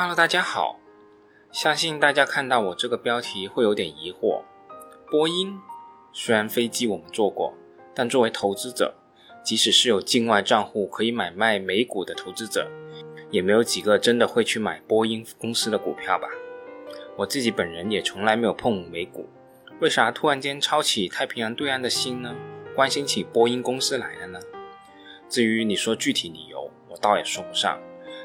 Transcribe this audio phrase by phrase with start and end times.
[0.00, 0.78] Hello，大家好。
[1.50, 4.42] 相信大家看到我这个标题会有点疑惑。
[5.10, 5.58] 波音
[6.12, 7.52] 虽然飞机我们坐过，
[7.96, 8.94] 但作为投资者，
[9.42, 12.70] 即使是有境外账户可以买卖美股的投资者，
[13.32, 16.28] 也没有几个真的会去买波音公司的股票吧？
[17.16, 19.28] 我自己本人也从来没有碰美股，
[19.80, 22.36] 为啥突然间抄起太平洋对岸的心呢？
[22.72, 24.38] 关心起波音公司来了呢？
[25.28, 27.76] 至于你说具体理由，我倒也说不上。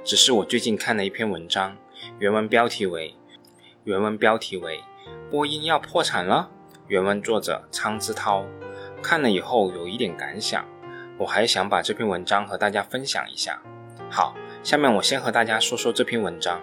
[0.04, 1.78] 只是我最近看了一篇文章，
[2.20, 3.16] 原文标题为
[3.86, 4.82] “原文标题为
[5.32, 6.52] 波音要破产了”。
[6.88, 8.46] 原文作者苍之涛
[9.02, 10.66] 看了以后有一点感想，
[11.18, 13.64] 我还想把这篇文章和大家分享一下。
[14.12, 16.62] 好，下面我先和大家说说这篇文章。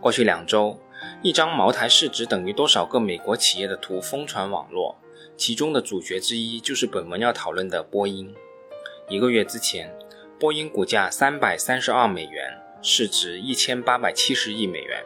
[0.00, 0.78] 过去两周，
[1.22, 4.96] 一张茅台市值等于多少个美国企业的图疯传网络，
[5.36, 8.32] 其中的主角之一就是本文要讨论的波音。
[9.08, 9.92] 一个月之前，
[10.38, 15.04] 波音股价三百三十二美元，市值一千八百七十亿美元。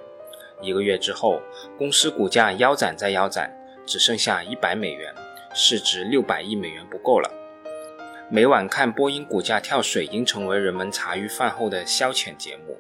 [0.63, 1.43] 一个月之后，
[1.77, 3.55] 公司股价腰斩再腰斩，
[3.87, 5.15] 只剩下一百美元，
[5.55, 7.31] 市值六百亿美元不够了。
[8.31, 12.79] 每晚看波音股价跳水，已经成为人们茶余饭后的消遣节目。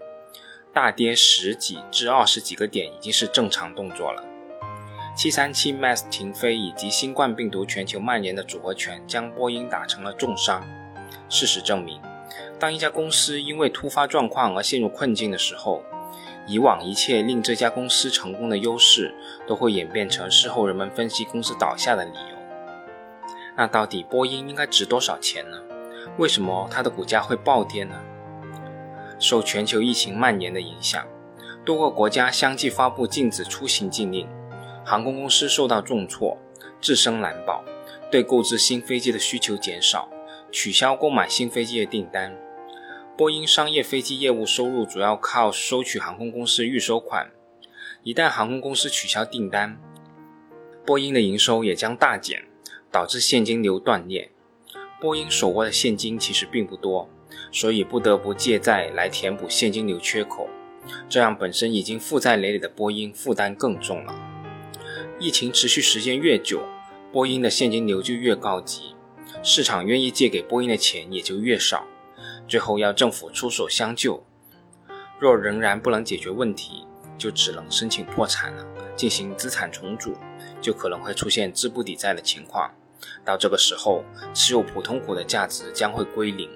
[0.72, 4.24] 大跌十几至二十几个点已经是正常动作了。
[5.14, 10.66] 七三七 MAX 停飞以及新冠病毒全球蔓延的组合拳将波音打成了重伤。
[11.28, 12.00] 事实证明，
[12.58, 15.82] 当一家公司因为突发状况而陷入困境的时候，
[16.46, 19.14] 以往一切令这家公司成功的优势
[19.46, 22.36] 都会演变成事后人们分析公司倒下的理由。
[23.56, 25.58] 那到底波音应该值多少钱呢？
[26.16, 27.94] 为什么它的股价会暴跌呢？
[29.20, 31.04] 受全球疫情蔓延的影响，
[31.64, 34.28] 多个国家相继发布禁止出行禁令，
[34.84, 36.38] 航空公司受到重挫，
[36.80, 37.62] 自身难保，
[38.10, 40.08] 对购置新飞机的需求减少，
[40.50, 42.36] 取消购买新飞机的订单。
[43.18, 47.32] 波音商业飞机业务收入主要靠收取航空公司预收款，
[48.04, 49.76] 一旦航空公司取消订单，
[50.86, 52.44] 波音的营收也将大减，
[52.92, 54.30] 导致现金流断裂。
[55.00, 57.10] 波音手握的现金其实并不多。
[57.50, 60.48] 所以不得不借债来填补现金流缺口，
[61.08, 64.14] 这让本身已经负债累累的波音负担更重了。
[65.18, 66.62] 疫情持续时间越久，
[67.12, 68.94] 波音的现金流就越高级，
[69.42, 71.84] 市场愿意借给波音的钱也就越少，
[72.48, 74.24] 最后要政府出手相救。
[75.20, 76.86] 若仍然不能解决问题，
[77.18, 78.64] 就只能申请破产了，
[78.96, 80.16] 进行资产重组，
[80.60, 82.70] 就可能会出现资不抵债的情况。
[83.24, 86.48] 到这个时候，持有普通股的价值将会归零。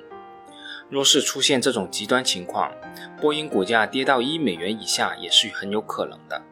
[0.88, 2.72] 若是出现这种极端情况，
[3.20, 6.42] 波音股价跌到一美元以下也是很有可能的。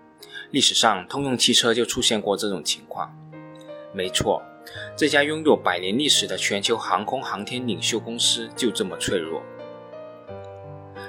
[0.50, 3.14] 历史上，通用汽车就出现过这种情况。
[3.92, 4.42] 没错，
[4.96, 9.42] 这家拥有百年历史的全球航空航天领袖公司就这么脆弱。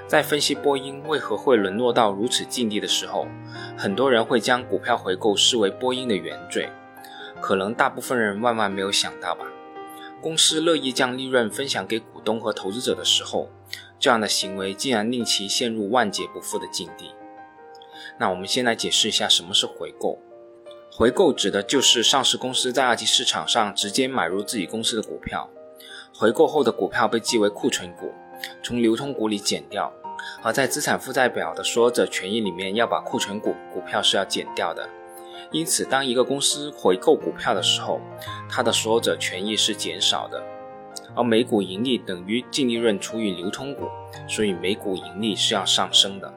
[0.07, 3.27] 在分析波音为何会沦落到如此境地的时候，
[3.77, 6.69] 很多人会将股票回购视为波音的原罪。
[7.39, 9.45] 可能大部分人万万没有想到吧。
[10.21, 13.49] 公司乐意将利润分享给股东和投资者的时候，
[13.97, 17.11] 这样的行为竟然令其陷入万劫不复的境地。
[18.19, 20.19] 那我们先来解释一下什么是回购。
[20.93, 25.49] 回购指的就是上市公司在二级市场上直接买入自己公司的股票，
[26.13, 28.11] 回购后的股票被记为库存股，
[28.61, 29.91] 从流通股里减掉。
[30.43, 34.87] 而在资产负债表的所有者权益里面，要把库存股股票是要减掉的。
[35.51, 38.01] 因此，当一个公司回购股票的时候，
[38.49, 40.43] 它的所有者权益是减少的，
[41.15, 43.87] 而每股盈利等于净利润除以流通股，
[44.27, 46.33] 所以每股盈利是要上升的。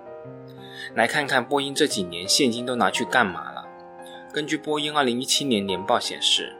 [0.94, 3.50] 来看看波音这几年现金都拿去干嘛？
[4.34, 6.56] 根据波音2017年年报显示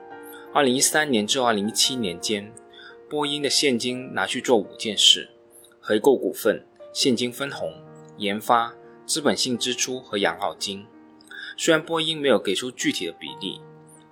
[0.52, 2.52] ，2013年至2017年间，
[3.10, 5.28] 波音的现金拿去做五件事：
[5.80, 7.74] 回购股份、现金分红、
[8.16, 8.72] 研发、
[9.04, 10.86] 资本性支出和养老金。
[11.56, 13.60] 虽然波音没有给出具体的比例，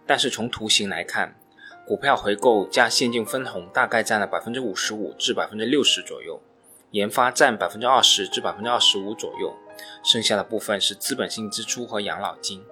[0.04, 1.38] 但是从图形来看，
[1.86, 6.42] 股票回购加现金分红大概占了百分之五十五至百分之六十左右，
[6.90, 9.54] 研发占百分之二十至百分之二十五左右，
[10.02, 12.64] 剩下的部分是资本性支出和养老金。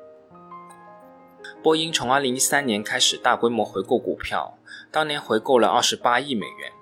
[1.62, 4.57] 波音从二零一三年开始大规模回购股票，
[4.91, 6.73] 当年回购了二十八亿美元，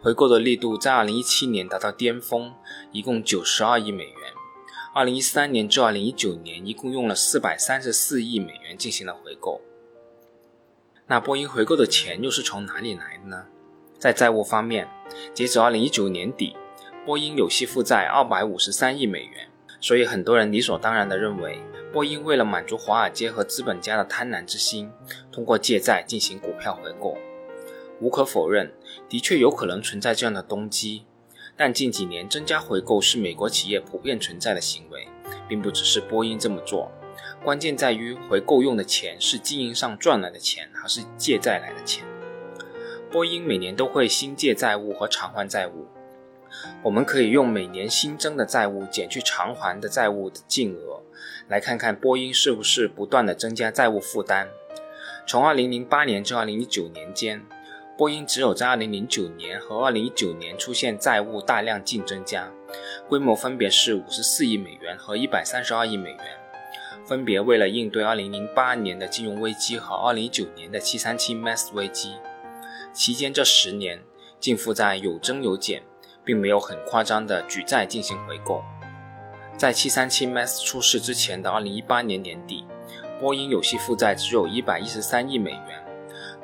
[0.00, 2.54] 回购的力度在二零一七年达到巅峰，
[2.92, 4.32] 一共九十二亿美元。
[4.94, 9.60] 二零一三年至二零一九年，一共用了四百三十四亿美元进行了回购。
[11.08, 13.44] 那波音回购的钱又是从哪里来的呢？
[13.98, 14.88] 在债务方面，
[15.34, 16.56] 截止二零一九年底，
[17.04, 19.50] 波音有息负债二百五十三亿美元。
[19.82, 21.60] 所以很多人理所当然地认为，
[21.92, 24.90] 波音为了满足华尔街和资本家的贪婪之心，
[25.32, 27.18] 通过借债进行股票回购。
[28.00, 28.72] 无可否认，
[29.08, 31.04] 的确有可能存在这样的动机。
[31.56, 35.08] 但近几年增加回购是美国企业普遍存在的行为，
[35.48, 36.90] 并不只是波音这么做。
[37.44, 42.04] 关键在于回购用的钱是经营上赚来的钱，还是借债来的钱。
[43.10, 45.88] 波音每年都会新借债务和偿还债务。
[46.82, 51.00] 我们可以用每年新增的债务减去偿还的债务的净额，
[51.48, 54.48] 来看看波音是不是不断的增加债务负担。
[55.26, 57.42] 从2008年至2019年间，
[57.96, 62.50] 波音只有在2009年和2019年出现债务大量净增加，
[63.08, 66.24] 规模分别是54亿美元和132亿美元，
[67.06, 72.14] 分别为了应对2008年的金融危机和2019年的737 MAX 危机。
[72.92, 74.02] 期间这十年
[74.40, 75.82] 净负债有增有减。
[76.24, 78.62] 并没有很夸张的举债进行回购。
[79.56, 82.64] 在737 MAX 出事之前的2018年年底，
[83.20, 85.84] 波音有息负债只有一百一十三亿美元，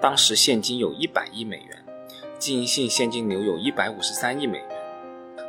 [0.01, 1.85] 当时现金有一百亿美元，
[2.39, 4.69] 经营性现金流有一百五十三亿美元。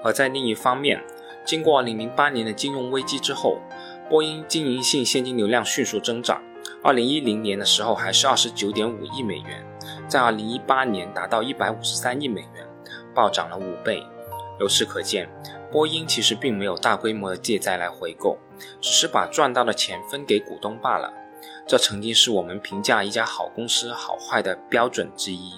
[0.03, 1.03] 而在另一方面，
[1.45, 3.59] 经过2008年的金融危机之后，
[4.09, 6.41] 波音经营性现金流量迅速增长。
[6.83, 9.63] 2010年的时候还是二十九点五亿美元，
[10.07, 12.65] 在2018年达到一百五十三亿美元，
[13.13, 14.01] 暴涨了五倍。
[14.59, 15.29] 由此可见，
[15.71, 18.38] 波音其实并没有大规模的借债来回购，
[18.81, 21.13] 只是把赚到的钱分给股东罢了。
[21.65, 25.53] 这曾经是我们评价一家好公司好坏的标准之一。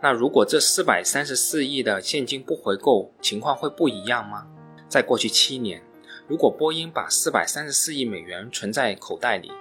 [0.00, 4.46] 那如果这四百三十四亿的现金不回购，情况会不一样吗？
[4.88, 5.82] 在过去七年，
[6.26, 9.52] 如果波音把四百三十四亿美元存在口袋里，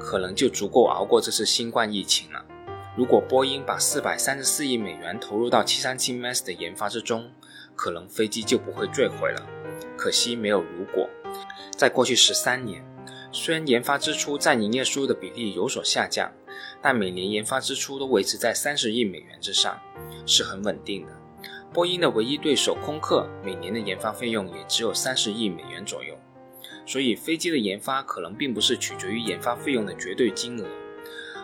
[0.00, 2.44] 可能就足够熬过这次新冠疫情了。
[2.96, 7.30] 如果波音把四百三十四亿美元投入到七三七 MAX 的研发之中，
[7.82, 9.44] 可能飞机就不会坠毁了。
[9.96, 11.10] 可惜没有如果。
[11.76, 12.80] 在过去十三年，
[13.32, 16.30] 虽然研发支出占营业收入的比例有所下降，
[16.80, 19.76] 但每年研发支出都维持在三十亿美元之上，
[20.24, 21.12] 是很稳定的。
[21.72, 26.16] 波音的唯一对手空客每年的研发费用也只有三十亿美元左右。
[26.86, 30.68] 所以飞机的研发可能并不是取决于研发费用的绝对金额，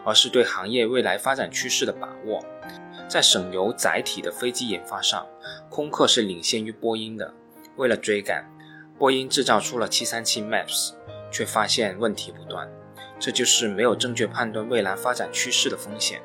[0.04, 2.44] 而是对行业未来发展趋势的把握。
[3.08, 5.26] 在省油载体的飞机研发上，
[5.70, 7.32] 空客是领先于波音的。
[7.76, 8.44] 为了追赶，
[8.98, 10.92] 波音制造出了737 MAX，
[11.32, 12.68] 却发现问题不断。
[13.18, 16.20] 这就是没有正确判断未来发展趋势的风险。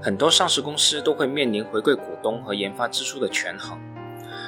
[0.00, 3.78] 很多上市公司都会面临回馈股东和研发支出的权衡。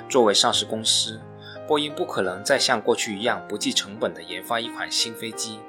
[0.08, 1.20] 作为上市公司，
[1.66, 5.60] 波音不可能再像过去一样不计成本地研发一款新飞机，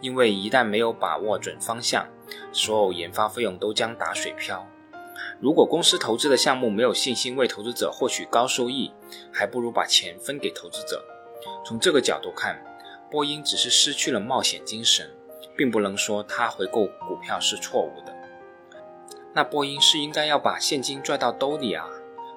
[0.00, 2.06] 因为一旦没有把握准方向，
[2.52, 4.66] 所有研发费用都将打水漂。
[5.40, 8.92] 如果公司投资的项目没有信心为投资者获取高收益，
[9.32, 11.04] 还不如把钱分给投资者。
[11.64, 12.62] 从这个角度看，
[13.10, 15.10] 波音只是失去了冒险精神，
[15.56, 18.14] 并不能说它回购股票是错误的。
[19.32, 21.86] 那波音是应该要把现金拽到兜里啊？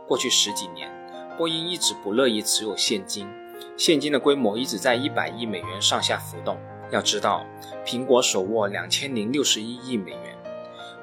[0.08, 0.92] 过去十几年，
[1.38, 3.28] 波音一直不乐意持有现金，
[3.76, 6.58] 现金的规模一直在一百亿美元上下浮动。
[6.92, 7.46] 要知道，
[7.86, 10.38] 苹果手握两千零六十一亿美元。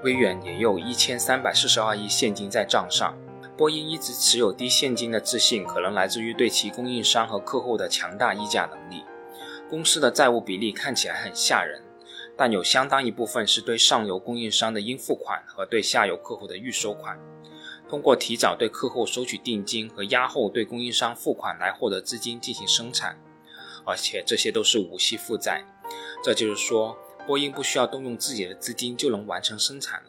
[0.03, 3.15] 微软也有一千三百四十二亿现金在账上。
[3.57, 9.05] 波音一直持有低现金的自信，可能来自于对其供应商和客户的强大议价能力。
[9.69, 11.83] 公司的债务比例看起来很吓人，
[12.39, 17.19] 但有相当一部分是对上游供应商的应付款和对下游客户的预收款。
[17.87, 23.19] 通过提早对客户收取定金和压后对供应商付款来获得资金进行生产，
[23.85, 25.63] 而且这些都是无息负债。
[26.25, 26.97] 这就是说。
[27.31, 30.09] 波音不需要动用自己的资金就能完成生产了，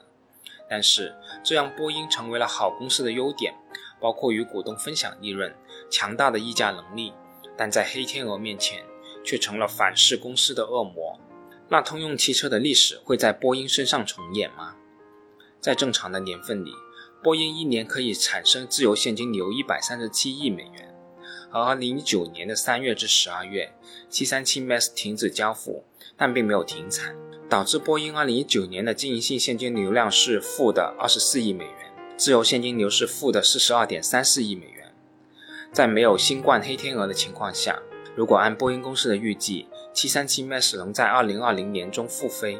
[0.68, 1.14] 但是
[1.44, 3.54] 这让波音成为了好公司的优点，
[4.00, 5.56] 包括与股东分享利润、
[5.88, 7.14] 强大的议价能力，
[7.56, 8.84] 但在黑天鹅面前
[9.24, 11.20] 却成了反噬公司的恶魔。
[11.70, 14.78] 那通用汽车的历史会在波音身上重演吗？
[15.60, 16.72] 在正常的年份里，
[17.22, 20.91] 波音一年可以产生自由现金流一百三十七亿美元，
[21.52, 23.74] 而二零一九年的三月至十二月，
[24.10, 25.84] 七三七 MAX 停止交付。
[26.18, 27.16] 但并没有停产，
[27.50, 34.94] 导致波音2019年的经营性现金流量是负的24亿美元，自由现金流是负的42.34亿美元。
[35.72, 37.82] 在没有新冠黑天鹅的情况下，
[38.16, 39.66] 如果按波音公司的预计
[39.96, 42.60] ，737 MAX 能在2020年中复飞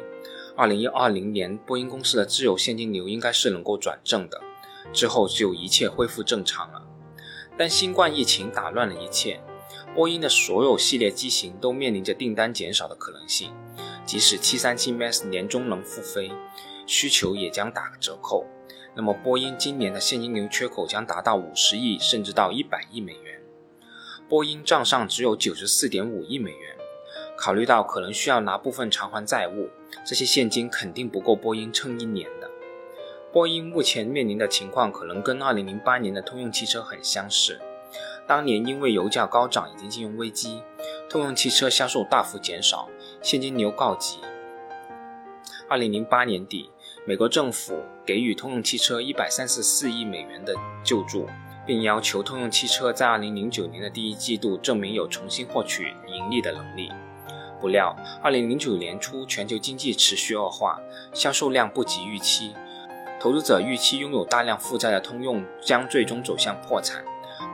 [0.56, 4.40] ，2020年波音公司的自由现金流应该是能够转正的，
[4.92, 6.82] 之后就一切恢复正常了。
[7.56, 9.40] 但新冠疫情打乱了一切。
[9.94, 13.52] 波音的所有系列机型都面临着订单减少的可能性，
[14.06, 16.30] 即使737 MAX 年终能复飞，
[16.86, 18.46] 需求也将打折扣。
[18.94, 23.40] 那么，波音今年的现金流缺口将达到五十亿，甚至到一百亿美元。
[24.28, 26.76] 波音账上只有九十四点五亿美元，
[27.36, 29.68] 考虑到可能需要拿部分偿还债务，
[30.06, 32.28] 这些现金肯定不够波音撑一年。
[33.32, 37.58] 波音目前面临的情况可能跟2008年的通用汽车很相似。
[38.26, 40.62] 当年因为油价高涨以及金融危机，
[41.08, 42.90] 通用汽车销售大幅减少，
[43.22, 44.18] 现金流告急。
[45.70, 46.68] 2008年底，
[47.06, 51.26] 美国政府给予通用汽车134亿美元的救助，
[51.66, 56.92] 并要求通用汽车在2009年的第一季度证明有重新获取盈利的能力。
[57.58, 60.78] 不料，2009年初全球经济持续恶化，
[61.14, 62.52] 销售量不及预期。
[63.22, 67.04] 投资者预期拥有大量负债的通用将最终走向破产，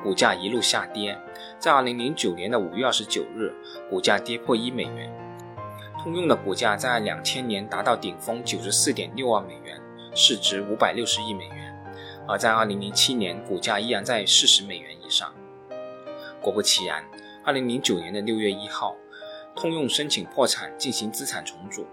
[0.03, 1.15] 股价一路下跌。
[1.59, 3.55] 在2009年的5月29日，
[3.91, 5.13] 股价跌破一美元。
[6.03, 9.79] 通用的股价在2000年达到顶峰94.62美元，
[10.15, 11.75] 市值560亿美元；
[12.27, 15.35] 而在2007年，股价依然在40美元以上。
[16.41, 17.05] 果不其然
[17.45, 18.97] ，2009年的6月1号，
[19.55, 21.87] 通用申请破产，进行资产重组。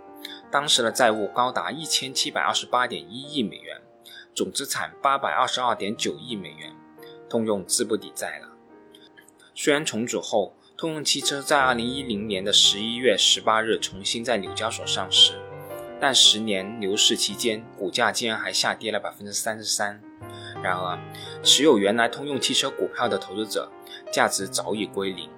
[0.50, 3.65] 当时的债务高达一千七百二十八点一亿美元，
[4.36, 6.76] 总资产八百二十二点九亿美元，
[7.30, 8.50] 通用资不抵债了。
[9.54, 15.40] 虽然重组后，通用汽车在二零一零年的十一月十八日重新在纽交所上市，
[16.02, 20.02] 但十年牛市期间，股价竟然还下跌了百分之三十三。
[20.62, 21.00] 然而，
[21.42, 23.72] 持有原来通用汽车股票的投资者，
[24.12, 25.30] 价值早已归零，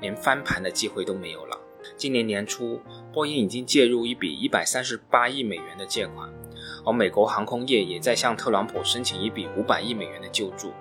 [0.00, 1.60] 连翻盘的机会都没有了。
[1.94, 2.80] 今年年初，
[3.12, 6.32] 波音已经介入一笔一百三十八亿美元的借款，
[6.86, 10.72] 而美国航空业也在向特朗普申请一笔五百亿美元的救助。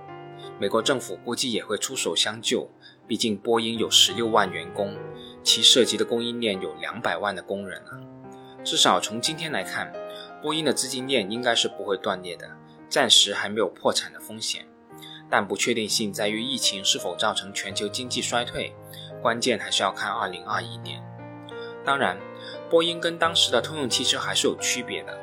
[0.59, 2.69] 美国政府估计也会出手相救，
[3.07, 4.95] 毕竟波音有十六万员工，
[5.43, 7.97] 其涉及的供应链有两百万的工人啊。
[8.63, 9.91] 至少从今天来看，
[10.41, 12.49] 波音的资金链应该是不会断裂的，
[12.87, 14.65] 暂时还没有破产的风险。
[15.27, 18.75] 但不确定性在于疫情是否造成全球经济衰退。
[19.23, 21.03] 关键还是要看二零二一年。
[21.83, 22.15] 当然，
[22.69, 25.17] 波音跟当时的通用汽车还是有区别的。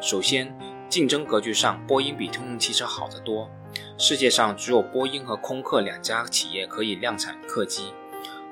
[0.00, 0.56] 首先，
[0.88, 3.50] 竞争格局上，波音比通用汽车好得多。
[3.96, 7.92] 世界上只有波音和空客两家企业可以量产客机，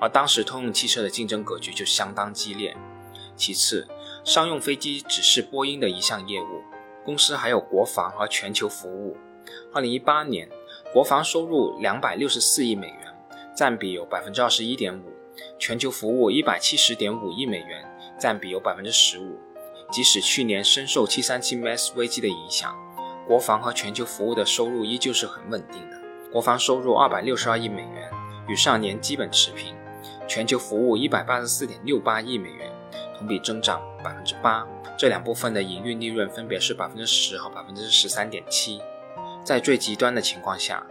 [0.00, 2.76] 而当时通用汽车的竞争格局就相当激烈。
[3.36, 3.86] 其次，
[4.24, 6.62] 商用飞机只是波音的一项业务，
[7.04, 9.16] 公司还有国防和全球服务。
[9.72, 10.48] 二零一八年，
[10.92, 13.06] 国防收入两百六十四亿美元。
[13.56, 15.04] 占比有百分之二十一点五，
[15.58, 17.88] 全球服务一百七十点五亿美元，
[18.20, 19.38] 占比有百分之十五。
[19.90, 22.76] 即使去年深受七三七 MAX 危机的影响，
[23.26, 26.00] 国防和全球服务的收入依旧是很稳定的。
[26.32, 28.10] 国防收入二百六十二亿美元，
[28.48, 29.74] 与上年基本持平；
[30.28, 32.70] 全球服务一百八十四点六八亿美元，
[33.16, 34.66] 同比增长百分之八。
[34.98, 38.80] 这两部分的营运利润分别是百分之十和百分之十三点七。
[39.44, 40.86] 在最极端的情况下，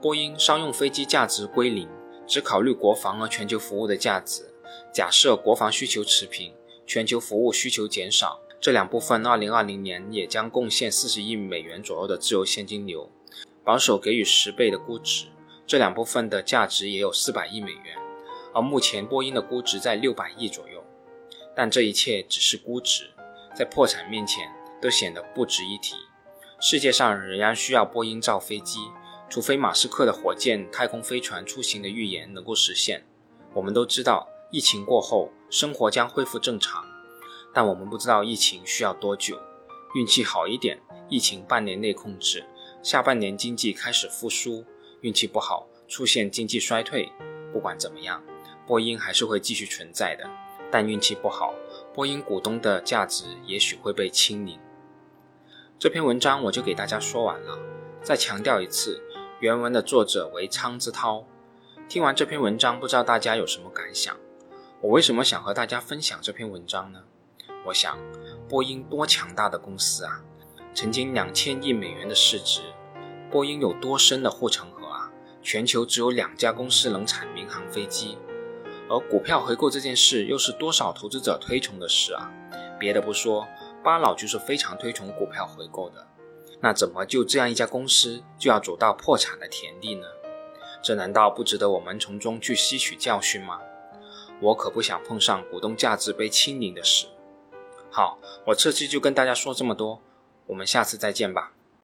[0.00, 1.88] 波音商用飞机价值归零。
[2.28, 4.52] 只考虑国防和全球服务的价值，
[4.92, 6.52] 假设国防需求持平，
[6.86, 13.10] 全球服务需求减少，这两部分二零二零年也将贡献四十亿美元左右的自由现金流。
[13.64, 15.26] 保守给予十倍的估值，
[15.66, 17.96] 这两部分的价值也有四百亿美元。
[18.54, 20.82] 而目前波音的估值在六百亿左右，
[21.54, 23.10] 但这一切只是估值，
[23.54, 24.48] 在破产面前
[24.80, 25.96] 都显得不值一提。
[26.60, 28.78] 世界上仍然需要波音造飞机。
[29.28, 33.04] 除非马斯克的火箭太空飞船出行的预言能够实现，
[33.54, 36.84] 我们都知道疫情过后生活将恢复正常，
[37.52, 39.40] 但我们不知道疫情需要多久。
[39.94, 42.44] 运气好一点，疫情半年内控制，
[42.82, 44.64] 下半年经济开始复苏；
[45.00, 47.10] 运气不好，出现经济衰退。
[47.52, 48.22] 不管怎么样，
[48.66, 50.28] 波音还是会继续存在的。
[50.70, 51.54] 但运气不好，
[51.94, 54.58] 波音股东的价值也许会被清零。
[55.78, 57.58] 这篇文章我就给大家说完了，
[58.02, 59.02] 再强调一次。
[59.40, 61.24] 原文的作者为苍之涛。
[61.88, 64.16] 听完这篇文章，不知道大家有什么感想？
[64.86, 67.02] 我为什么想和大家分享这篇文章呢？
[67.64, 67.98] 我想，
[68.48, 70.22] 波音多强大的公司啊！
[70.72, 72.62] 曾经两千亿美元的市值，
[73.28, 75.10] 波音有多深的护城河啊？
[75.42, 78.16] 全球只有两家公司能产民航飞机，
[78.88, 82.30] 而股票回购这件事又是多少投资者推崇的事啊？
[82.78, 83.44] 别的不说，
[83.82, 86.06] 巴老就是非常推崇股票回购的。
[86.60, 90.06] 那怎么就这样一家公司就要走到破产的田地呢？
[90.80, 93.58] 这难道不值得我们从中去吸取教训吗？
[94.40, 97.06] 我可不想碰上股东价值被清零的事。
[97.90, 100.00] 好，我这期就跟大家说这么多，
[100.46, 101.52] 我们下次再见吧。